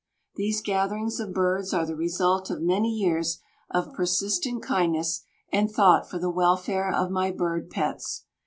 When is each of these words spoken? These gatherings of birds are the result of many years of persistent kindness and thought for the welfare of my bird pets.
These 0.33 0.63
gatherings 0.63 1.19
of 1.19 1.31
birds 1.31 1.75
are 1.75 1.85
the 1.85 1.95
result 1.95 2.49
of 2.49 2.59
many 2.59 2.89
years 2.89 3.37
of 3.69 3.93
persistent 3.93 4.63
kindness 4.63 5.21
and 5.53 5.69
thought 5.69 6.09
for 6.09 6.17
the 6.17 6.31
welfare 6.31 6.91
of 6.91 7.11
my 7.11 7.29
bird 7.29 7.69
pets. 7.69 8.25